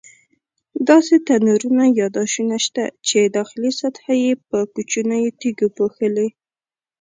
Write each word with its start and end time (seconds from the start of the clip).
داسې 0.89 1.15
تنورونه 1.27 1.83
یا 1.99 2.07
داشونه 2.17 2.57
شته 2.65 2.83
چې 3.07 3.19
داخلي 3.37 3.71
سطحه 3.81 4.13
یې 4.23 4.31
په 4.47 4.57
کوچنیو 4.73 5.35
تیږو 5.39 5.67
پوښلې. 5.77 6.27